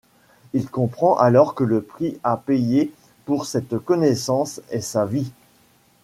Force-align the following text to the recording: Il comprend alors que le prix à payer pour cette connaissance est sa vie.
Il 0.53 0.67
comprend 0.67 1.15
alors 1.19 1.53
que 1.53 1.63
le 1.63 1.79
prix 1.83 2.19
à 2.23 2.35
payer 2.35 2.91
pour 3.25 3.45
cette 3.45 3.77
connaissance 3.77 4.59
est 4.71 4.81
sa 4.81 5.05
vie. 5.05 5.31